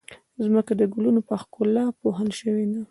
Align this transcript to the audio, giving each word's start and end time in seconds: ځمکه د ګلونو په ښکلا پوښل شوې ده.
ځمکه 0.43 0.73
د 0.79 0.81
ګلونو 0.93 1.21
په 1.27 1.33
ښکلا 1.41 1.85
پوښل 2.01 2.29
شوې 2.39 2.65
ده. 2.71 2.79